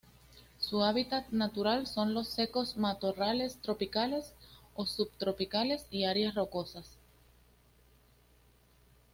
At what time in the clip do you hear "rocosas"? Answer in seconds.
6.33-6.97